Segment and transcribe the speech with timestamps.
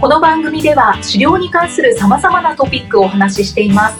[0.00, 3.96] この番組では狩猟に関する様々なトピックをお話ししています。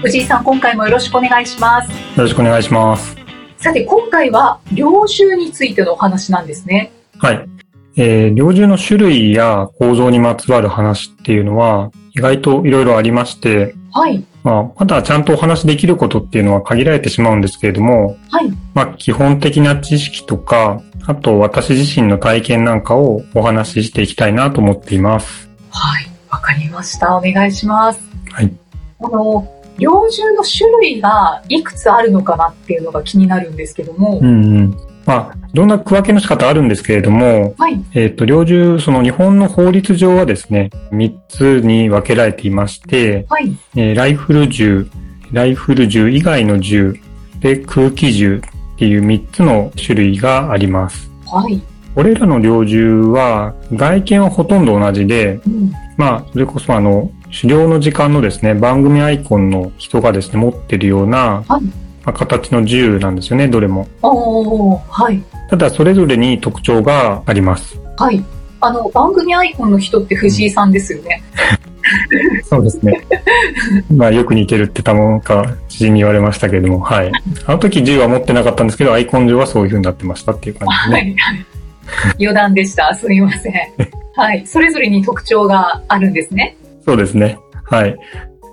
[0.00, 1.90] 藤井さん、今回もよろしくお願いします。
[1.90, 3.14] よろしくお願いします。
[3.58, 6.92] さて、今回は猟銃についてのお話なんですね。
[7.18, 7.46] はい。
[7.96, 25.48] えー、猟銃の種類や構造にまつわる話っていうのは、意外といろいろありまして、はい、まあ、まだちゃんとお話できることっていうのは限られてしまうんですけれども、はい、まあ、基本的な知識とか、あと私自身の体験なんかをお話ししていきたいなと思っています。
[25.70, 27.16] はい、わかりました。
[27.16, 28.00] お願いします。
[28.32, 28.52] はい。
[29.00, 34.76] あの、猟銃の種類がいくつあるのかなっていうのが気になるんですけども、うんうん。
[35.06, 44.88] まあ、いろんな区分けの仕方あるんですけれども、はい、えっ、と、猟銃、その日本の法律上はですね、3つに分けられていまして、はい、えーライフル銃、
[45.32, 46.98] ライフル銃以外の銃、
[47.40, 48.40] で、空気銃
[48.74, 51.10] っていう3つの種類があります。
[51.26, 51.60] はい、
[51.94, 63.88] これらの猟銃は、外見はほとんど同じで、うん、まあ、それこそあの、狩猟の時間のですね、番組アイコンの人がですね、持ってるような、はいまあ形の銃なんですよね、どれも。
[64.02, 67.78] はい、ただ、それぞれに特徴があります。
[67.96, 68.24] はい。
[68.60, 71.22] あの、番組アイコンの人って藤井さんですよね。
[72.44, 73.06] そうですね。
[73.94, 77.12] まあ、よく似てるってたもんか、知人に言われましたけれども、はい。
[77.46, 81.16] あの時銃は持ってなかったんですけど、アイコン上はそういう風になってましたっていう感じですね。
[81.18, 81.46] はい。
[82.18, 82.94] 余談でした。
[82.94, 83.52] すみません。
[84.16, 84.46] はい。
[84.46, 86.56] それぞれに特徴があるんですね。
[86.84, 87.38] そうですね。
[87.64, 87.96] はい。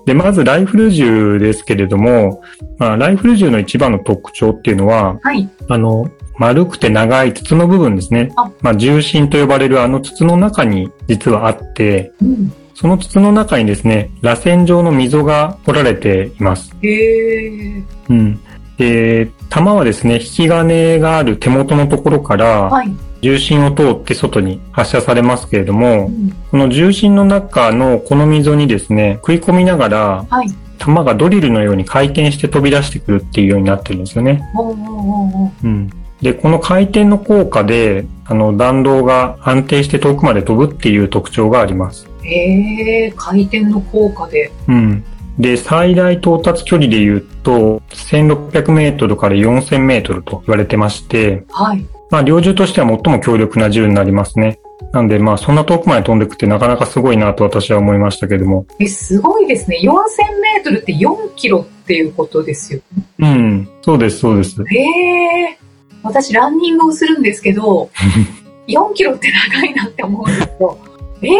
[0.05, 2.41] で、まずライフル銃ですけれども、
[2.77, 5.49] まあ、ライフル銃の一番の特徴っていうのは、はい。
[5.69, 8.49] あの、丸くて長い筒の部分ですねあ。
[8.61, 12.53] まあ、重心と呼ばれるあの筒の中に実はあって、うん。
[12.73, 16.75] その筒の中にですね、螺旋状の溝が掘られています。
[16.81, 17.83] へえ。
[18.09, 18.39] うん。
[18.81, 22.91] で、弾はですね、引き金がある手元のところから、はい。
[23.21, 26.31] 重心を通って外に発射されますけれどうも、ん。
[26.49, 30.47] この重心の中のこの溝にですね、食い込みながら、はい。
[30.79, 34.41] 弾がドリルのように回転して飛び出してくるっていうようになってるんですよね。
[35.63, 35.91] うん。
[36.23, 42.09] で、この回転の効果で、あの、弾道が安定して遠くまで飛ぶっていう特徴があります。
[42.23, 43.13] へえ。
[43.15, 44.51] 回転の効果で。
[44.67, 45.03] うん。
[45.41, 51.83] で、最大到達距離で言うと、1600メートルから4000メートルと言われてまして、はい。
[52.11, 54.59] まあ、猟銃としては最も強力な銃になりますね。
[54.91, 58.67] なんで、まあ、そんな遠くまで飛んでくってなかなかすごいなと私は思いましたけども。
[58.79, 59.79] え、すごいですね。
[59.81, 59.87] 4000
[60.41, 62.81] メートルって4キロっていうことですよ。
[63.17, 63.67] うん。
[63.81, 64.61] そうです、そうです。
[64.61, 65.57] へえ。
[66.03, 67.89] 私、ランニングをするんですけど、
[68.67, 70.77] 4キロって長いなって思うんですよ。
[71.23, 71.31] ええ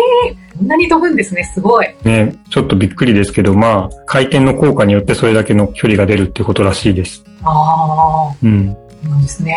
[0.50, 1.43] こんなに飛ぶんですね。
[1.53, 1.87] すごい。
[2.03, 7.23] ね、ちょっとびっくりですけど、まあ、回転の効果によってそれだけの距離が出るっていうことらしいです。
[7.43, 8.75] ああ、うん。
[9.03, 9.55] そうなんですね。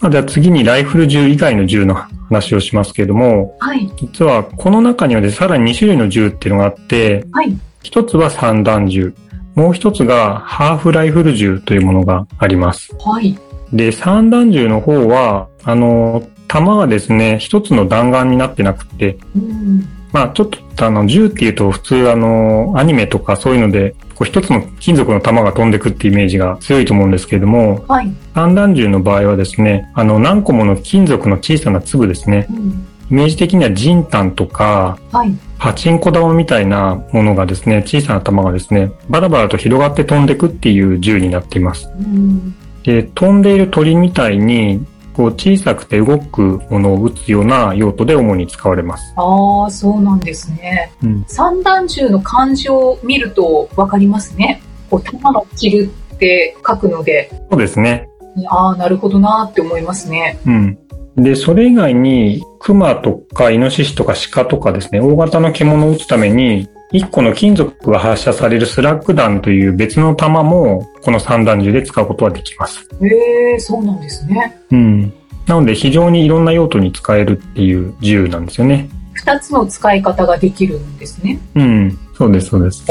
[0.00, 3.90] まあ、では次にライフル銃以外の銃の話をしますけれども、はい。
[3.96, 7.56] 実はこの中にはでさらに2種類の銃っていうのがあって、はい。
[7.82, 9.14] 一つは散弾銃、
[9.54, 12.94] もう一つがハーフライフル銃というものがあります。
[13.04, 13.38] はい。
[13.72, 19.88] で、散弾銃の方は、あの、弾がですね、一つの弾丸になってなくて、うん。
[20.12, 28.12] まあちょっとあの、銃っていうと普通あの、アニメとかそういうので、こう一つの金属の弾が飛んでくってイメージが強いと思うんですけれども、はい。
[28.34, 32.86] 散弾銃の場合はですね、あの、何個もの金属の小さな粒ですね、うん。
[33.10, 35.34] イメージ的にはジンタンとか、はい。
[35.58, 41.88] パチンコ玉みたいなものがですね、小さな玉がですね、バラバラと広がって飛んでくっていう銃になっています。
[41.98, 42.54] うん。
[42.82, 44.84] で、飛んでいる鳥みたいに、
[45.14, 49.12] こう小さくて動くものを撃つような用途で主に使われます。
[49.16, 50.92] ああ、そうなんですね。
[51.02, 51.24] うん。
[51.26, 54.62] 散弾銃の漢字を見るとわかりますね。
[54.90, 58.08] こう、弾の散るって書くので、そうですね。
[58.48, 60.38] ああ、なるほどなーって思いますね。
[60.46, 60.78] うん。
[61.16, 72.86] で、それ以外に、熊とかイノシシとか鹿とかですね、大型の獣を撃つために、1個の金属が発射されるスラッグ弾という別の弾も、この散弾銃で使うことはできます。
[73.00, 74.60] へえ、そうなんですね。
[74.70, 75.12] うん。
[75.46, 78.88] なので非常にいろんな用途に使えるっていう銃なんですよね。
[79.14, 81.38] 二つの使い方ができるんですね。
[81.54, 81.98] うん。
[82.14, 82.86] そうです、そうです。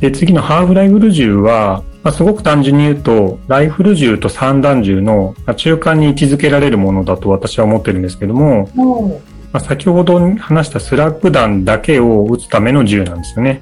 [0.00, 9.20] で、次のハーフライフル銃は、まあ、すごく単純に言うと、ライフル銃と散弾銃のまあ中間に位置づけられるものだと私は思ってるんですけども、も
[9.52, 13.60] まあ、先ほど話したスラッグ弾だけを撃つための銃なんですよね。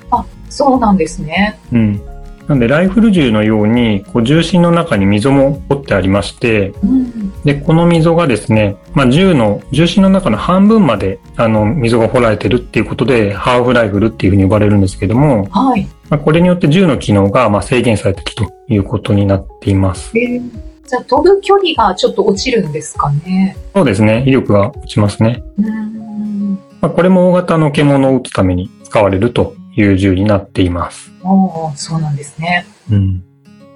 [0.48, 1.58] そうなんですね。
[1.72, 2.00] うん。
[2.48, 7.42] なんで、ライフル銃のように、こう、重心の中に溝も掘ってありまして、うん。
[7.42, 15.88] で、この溝がですね、まあ、銃の、重心の中の半分まで、あの、溝が掘られてるっていうことで、ハーフライフルっていうふうに呼ばれるんですけども、はい。
[16.08, 20.16] まあ、これによって銃の機能が、まあ、制限されているということになっています。
[20.16, 23.56] えーじゃあ飛ぶ距離がちょっと落ちるんですかね。
[23.74, 24.22] そうですね。
[24.26, 25.42] 威力が落ちますね。
[25.58, 26.54] うん。
[26.80, 31.10] まあ、これも大型の獣を撃つために使われるという銃になっています。
[31.24, 31.28] あ
[31.72, 32.66] あ、そうなんですね。
[32.90, 33.20] うん。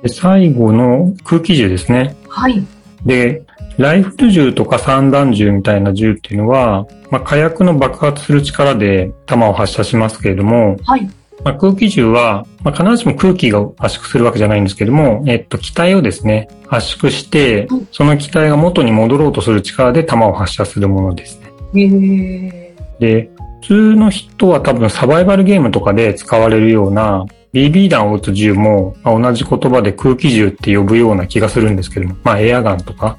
[0.03, 2.17] で最後の空気銃ですね。
[2.29, 2.65] はい。
[3.05, 3.43] で、
[3.77, 11.11] ライフル銃とか散弾銃みたいな銃っていうのは、まあ、火薬の爆発する力で弾を発射しますけれども、はい。
[11.45, 21.53] まあ、空気銃は、まあ、必ずしも空気が圧縮するわけじゃないんですけども、えっと、気体をですね、圧縮してうん、その気体が元に戻ろうとする力で弾を発射するものですね。
[21.75, 23.31] えー、で、
[23.63, 33.19] 普通の人は多分サバイバルゲームとかで使われるような BB 弾を撃つ銃も、まあ、同じ言葉で空気銃って呼ぶような気がするんですけども、まあエアガンとか。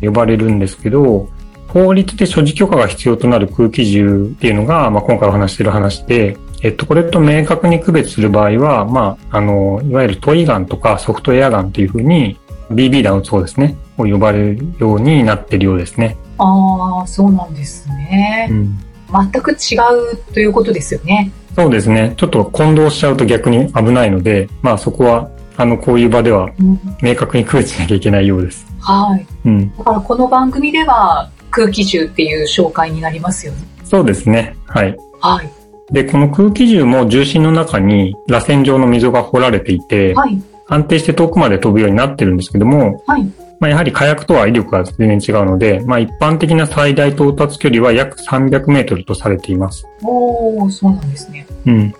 [0.00, 1.28] 呼ばれるんですけど、
[1.68, 12.38] 法律で所持許可が必要となる空気銃っていうのが、まあ、今回お話している話で、えっと、これと明確に区別する場合は、まあ、あの、いわゆるトイガンとかソフトエアガンっていうふうに
[12.70, 16.16] BB 弾を撃つ方ですね、を呼ばれるようになっているようですね。
[16.38, 18.54] ああ、そうなんですねう。
[18.54, 18.78] ん
[19.10, 19.76] 全く違
[20.12, 21.32] うということですよね。
[21.54, 22.14] そうですね。
[22.16, 28.66] ちょっと混同しちゃうと逆に危ないので、まあそこは、あの、こういう場ではうん、明確に区別しなきゃいけないようです。
[28.80, 29.26] はい。
[29.44, 29.76] うん。
[29.76, 33.58] だからこの番組では空気銃っていう紹介になりますよね。
[33.84, 34.56] そうですね。
[34.66, 34.96] はい。
[35.20, 35.59] はい。
[35.92, 40.40] で、この空気銃も重心の中に螺旋状の溝が掘られていて、はい。
[40.68, 43.24] 安定して遠くまで飛ぶようになってるんですけども、はい。
[43.58, 49.84] まあやはり火薬とは威力が全然違うので、まあ一般的な最大到達距離は約300メートルとされています。
[50.02, 51.46] おー、そうなんですね。
[51.66, 51.94] うん。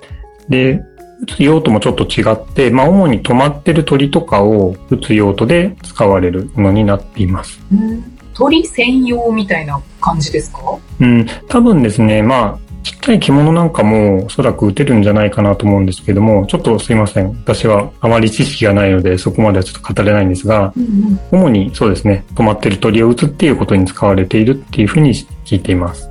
[0.48, 0.80] で、
[1.22, 7.60] 撃つ用途もちょっと違って、まあ主に止まってる鳥とかを撃つ用途で使われるものになっています。
[7.72, 8.04] うん。
[8.32, 10.60] 鳥専用みたいな感じですか？
[11.00, 17.28] うん、多分ですね、まあ、ちっちゃい獣なんかもおそらく撃てるんじゃないかなと思うんですけども、ちょっとすいません。
[17.28, 21.20] 私はあまり知識がないので、そこまではちょっと語れないんですが、うんうん。
[21.30, 26.10] 主にそうですね、止まってる鳥を撃つっていうことに使われているっていうふうに聞いています。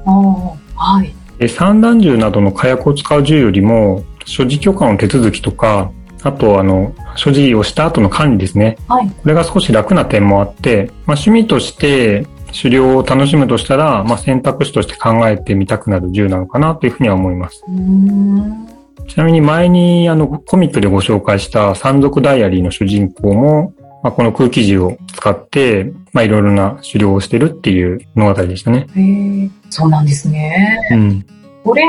[0.75, 1.13] はい。
[1.39, 8.77] で散弾銃などの火薬を使う銃よりも、所持許可の手続きとか、あと、あの、所持をした後の管理ですね。
[8.87, 9.09] はい。
[9.09, 17.63] これが少し楽な点もあって、まあ、趣味として狩猟を楽しむとしたら、まあ、選択肢として考えてみたくなる銃なのかなというふうには思います。
[19.07, 23.73] ちなみに前にあのコミックでご紹介した山賊ダイアリーの主人公も、
[24.03, 28.87] まあ、この空気銃を使って、まあ、いろいろな狩猟をしてるっていう物語でしたね。
[28.95, 30.79] へえ、そうなんですね。
[30.91, 31.25] うん。
[31.63, 31.83] これ、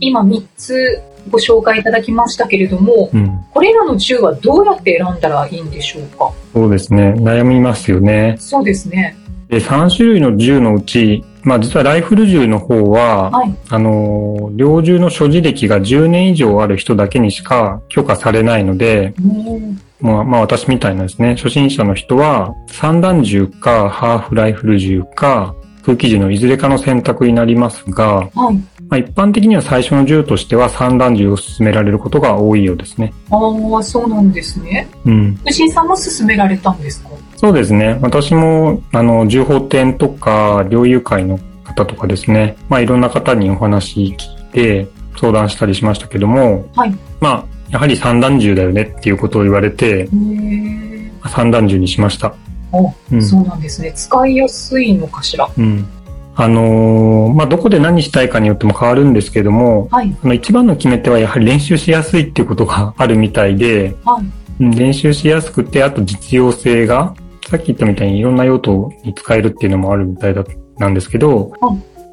[0.00, 3.44] 今3つご紹介いただきましたけれども、うん。
[3.52, 6.32] これらの銃はどうやって選んだらいいんでしょうか？
[6.52, 7.14] そうですね。
[7.18, 8.36] 悩みますよね。
[8.38, 9.16] そうですね。
[9.48, 13.54] で、3種類の銃のうち、まあ実はライフル銃の方は、はい。
[13.70, 28.56] あの、猟銃の所持歴が10年以上ある人だけにしか許可されないので、うんまあ、まあ私みたいなですね、初心者の人は、散弾銃かハーフライフル銃か空気銃のいずれかの選択になりますが、はい。
[28.90, 33.12] まあ、一般的には最初の銃としては散弾銃を勧められることが多いようですね。
[33.30, 33.36] あ
[33.78, 34.88] あ、そうなんですね。
[35.04, 35.34] うん。
[35.46, 37.10] 藤井さんも勧められたんですか？
[37.40, 38.00] そうですね。
[38.02, 46.92] 私も、あの、銃砲店とか、猟友会の方とかですね、まあいろんな方にお話聞いて相談したりしましたけども、はい。
[47.20, 51.12] まあ、やはり散弾銃だよねっていうことを言われて、へえ。
[51.28, 52.34] 散弾銃にしました。
[52.72, 53.92] お、うんそうなんですね。
[53.92, 55.48] 使いやすいのかしら？
[55.56, 55.86] うん。
[56.34, 60.16] あのーまあ、どこで何したいかによっても変わるんですけども、はい。
[60.24, 64.24] あの一番の決め手はやはり練習しやすいっていうことがあるみたいで、はい。
[64.24, 67.14] うん練習しやすくて、あと実用性が、
[67.48, 70.44] さっき言ったみたいにいろんな用途に使えるっていうのもあるみたいだ、
[70.76, 71.50] なんですけど、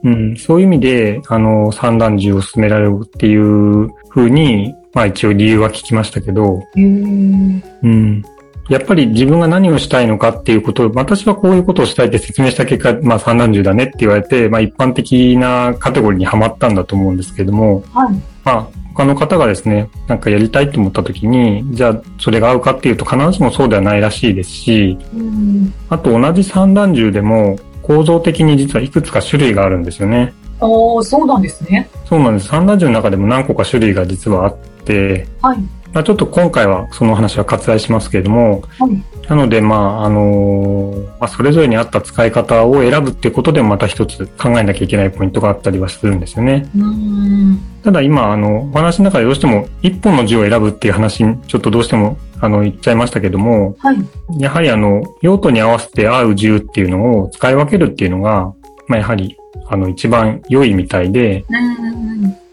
[0.01, 6.63] うん、そういう意味で、あの、散弾銃を進められるっていう風に、まあ一応理由は聞きましたけど。
[6.77, 8.23] うん。
[8.69, 18.15] やっぱり自分が何をしたいのかっていうことを、私はこういうことをしたいって説明した結果、まあ散弾銃だねって言われて、まあ一般的なカテゴリーにはまったんだと思うんですけども、はい。
[18.45, 25.73] まあ他の方がですね、なんかやりたいと思った時に、じゃあそれが合うかっていうと必ずしもそうではないらしいですし、うん。
[25.89, 30.33] あと同じ散弾銃でも構造的に実はいくつか種類があるんですよね。
[30.61, 31.89] ああ、そうなんですね。
[32.05, 32.47] そうなんです。
[32.47, 35.57] 散弾銃の中でも何個か種類が実はあって、はい。
[35.91, 39.03] まあ、ちょっと今回はその話は割愛しますけれども、はい。
[39.27, 46.69] なので、まあ、あのまあ、それぞれに合った使い方を選ぶっていうことでもまた一つ考えなきゃいけないポイントがあったりはするんですよね。
[46.75, 53.97] うんただ今、あの、お話の中でどうしても一本の字を選ぶっていう話にちょっとどうしてもあの言っちゃいましたけども、はい。
[54.39, 58.53] やはりあの、用途に合わせて合う字っていうのを使い分けるっていうのが、
[58.87, 61.45] まあ、やはり、あの、一番良いみたいで、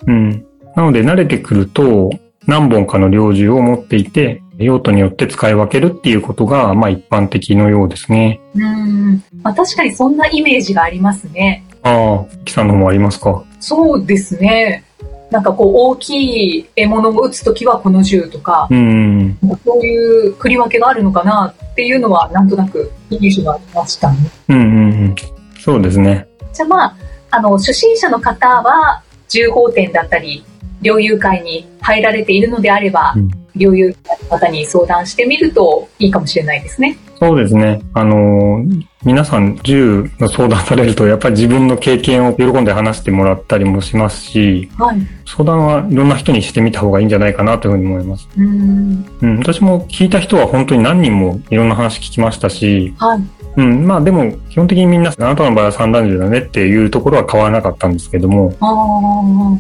[0.06, 0.46] うんうん。
[0.76, 2.10] なので慣れてくると、
[2.46, 8.40] 何本かの猟銃を持っていて、用途によって使い分けるっていうことが、まあ一般的のようですね。
[8.54, 11.64] うんまあ、確かにそんなイメージがありますね。
[11.82, 13.44] ああ、キさんの方もありますか？
[13.60, 14.84] そうですね。
[15.30, 19.38] なんかこう大きい獲物を撃つときはこの銃とか、うん。
[19.64, 24.18] そういう振り分けがあるのかなっていうのはなんとなくイメージがありましたね。
[24.48, 24.68] うんうんう
[25.08, 25.14] ん。
[25.58, 26.28] そうですね。
[26.52, 26.96] じゃあまあ、
[27.30, 30.44] あの、初心者の方は銃砲店だったり、
[30.82, 36.98] 猟友会に入られているのであれば、うん猟友会の方に相談してみるといいかもしれないですね。
[37.18, 37.80] そうですね。
[37.94, 38.64] あの、
[39.04, 44.98] 皆さん銃の相談されると、やっぱり自分の経験を喜んで話してもらったりもしますし、はい。
[45.24, 48.28] 相談はいろんな人にしてみた方がいいんじゃないかなというふうに思います。
[48.36, 49.06] うん。
[49.20, 53.20] うん、私も聞いた人は本当に何人もいろんな話聞きましたし、はい。
[53.56, 58.70] うん、まあでも基本的にみんな、あなたの場合は三段銃だねっていうところは変わらなかったんですけども、ああ。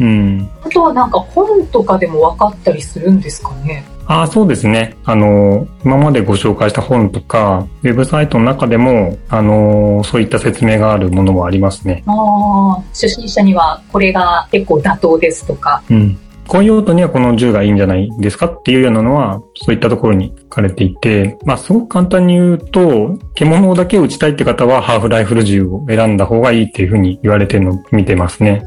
[0.00, 0.48] うん。
[0.64, 3.84] あとはなんか本とかでも分かったりするんですかね？
[4.06, 4.96] ああ、そうですね。
[5.04, 12.02] あの、今までご紹介した本とか、ウェブサイトの中でも、あの、そういった説明があるものもありますね。
[12.06, 12.82] ああ。
[12.88, 15.82] 初心者にはこれが結構妥当ですとか。
[15.88, 16.18] うん。
[16.48, 28.66] こういう用途にはこの銃がいいんじゃないですかっていうようなのは、そういったところに書かれていて、まあすごく簡単に言うと、獣だけを撃ちたいって方はハーフライフル銃を選んだ方がいいっていうふうに言われてるのを見てますね。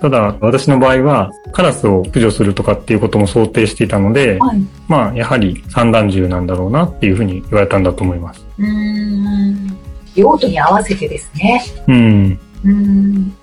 [0.00, 4.60] ただ、私の場合は、カラスを駆除するとかっていうことも想定していたので、はい。
[4.88, 8.46] まあ、やはり散弾銃なんだろうなっていうふうに言われたんだと思います。
[8.58, 9.76] うーん。
[10.14, 11.62] 用途に合わせてですね。
[11.88, 12.38] うん。
[12.64, 13.36] うーん。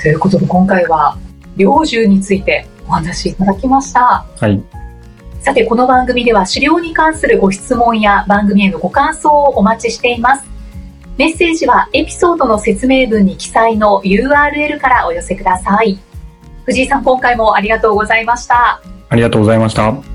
[0.00, 1.16] ということで今回は
[1.56, 4.24] 猟銃についてお話しいただきました。
[4.40, 4.62] はい。
[5.40, 10.44] さて、この番組では狩猟に関するご質問や番組へのご感想をお待ちしています。
[11.18, 15.98] メッセージはエピソードの説明文に記載の URL からお寄せください。
[16.64, 18.80] 藤井さん、今回もありがとうございました。
[19.08, 20.13] ありがとうございました。